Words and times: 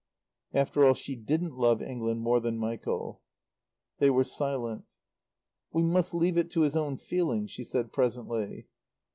After 0.55 0.83
all, 0.83 0.95
she 0.95 1.15
didn't 1.15 1.55
love 1.59 1.79
England 1.79 2.21
more 2.21 2.39
than 2.39 2.57
Michael. 2.57 3.21
They 3.99 4.09
were 4.09 4.23
silent. 4.23 4.85
"We 5.73 5.83
must 5.83 6.15
leave 6.15 6.39
it 6.39 6.49
to 6.53 6.61
his 6.61 6.75
own 6.75 6.97
feeling," 6.97 7.45
she 7.45 7.63
said 7.63 7.93
presently. 7.93 8.65